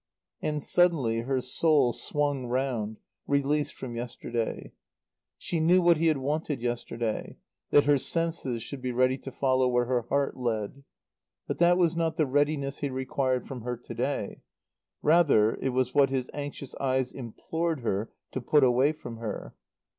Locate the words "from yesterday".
3.75-4.73